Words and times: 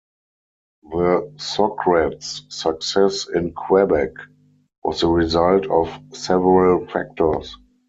The 0.81 1.31
Socreds' 1.37 2.47
success 2.51 3.29
in 3.29 3.53
Quebec 3.53 4.09
was 4.83 5.01
the 5.01 5.07
result 5.07 5.67
of 5.69 5.95
several 6.11 6.87
factors. 6.87 7.55